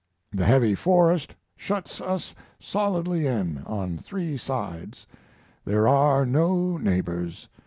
The 0.31 0.45
heavy 0.45 0.73
forest 0.73 1.35
shuts 1.55 2.01
us 2.01 2.33
solidly 2.59 3.27
in 3.27 3.59
on 3.67 3.99
three 3.99 4.35
sides 4.35 5.05
there 5.63 5.87
are 5.87 6.25
no 6.25 6.75
neighbors. 6.77 7.47